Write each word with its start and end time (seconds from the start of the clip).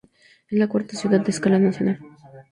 Es 0.49 0.57
la 0.57 0.67
cuarta 0.67 0.97
ciudad 0.97 1.19
a 1.23 1.29
escala 1.29 1.59
nacional. 1.59 1.99